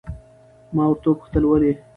ما 0.75 0.83
ورته 0.89 1.07
وپوښتل 1.09 1.43
ولې؟ 1.47 1.71